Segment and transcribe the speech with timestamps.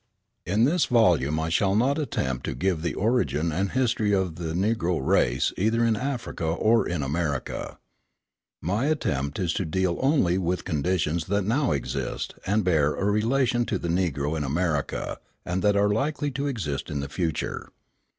[0.47, 4.53] In this volume I shall not attempt to give the origin and history of the
[4.55, 7.77] Negro race either in Africa or in America.
[8.63, 13.63] My attempt is to deal only with conditions that now exist and bear a relation
[13.67, 17.69] to the Negro in America and that are likely to exist in the future.